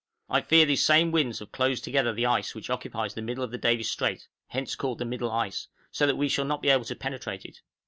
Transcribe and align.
I 0.31 0.41
fear 0.41 0.65
these 0.65 0.83
same 0.83 1.11
winds 1.11 1.37
have 1.37 1.51
closed 1.51 1.83
together 1.83 2.11
the 2.11 2.25
ice 2.25 2.55
which 2.55 2.71
occupies 2.71 3.13
the 3.13 3.21
middle 3.21 3.43
of 3.43 3.61
Davis' 3.61 3.91
Strait 3.91 4.27
(hence 4.47 4.75
called 4.75 4.97
the 4.97 5.05
middle 5.05 5.31
ice), 5.31 5.67
so 5.91 6.07
that 6.07 6.17
we 6.17 6.27
shall 6.27 6.43
not 6.45 6.63
be 6.63 6.69
able 6.69 6.85
to 6.85 6.95
penetrate 6.95 7.45
it. 7.45 7.61